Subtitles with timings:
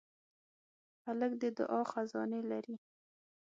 [1.05, 2.75] هلک د دعا خزانې لري.